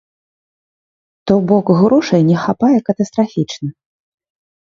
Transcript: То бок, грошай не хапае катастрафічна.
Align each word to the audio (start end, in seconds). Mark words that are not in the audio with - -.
То 1.27 1.33
бок, 1.51 1.65
грошай 1.81 2.21
не 2.29 2.37
хапае 2.45 2.77
катастрафічна. 2.87 3.67